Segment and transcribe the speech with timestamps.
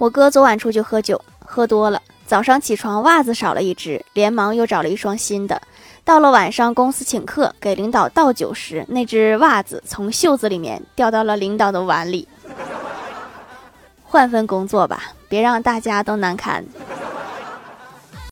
[0.00, 5.60] 我哥昨晚出去喝酒喝多了早上起床袜子少了一只连忙又找了一双新的。
[6.04, 12.26] 到了晚上公司请客给领导倒酒时那只袜子从袖子里面掉到了领导的碗里。
[14.02, 16.64] 换份工作吧别让大家都难堪。